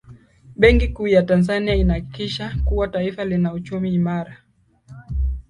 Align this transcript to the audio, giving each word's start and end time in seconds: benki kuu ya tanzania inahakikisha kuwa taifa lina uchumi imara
benki 0.55 0.87
kuu 0.87 1.07
ya 1.07 1.23
tanzania 1.23 1.75
inahakikisha 1.75 2.57
kuwa 2.65 2.87
taifa 2.87 3.25
lina 3.25 3.53
uchumi 3.53 3.93
imara 3.93 4.37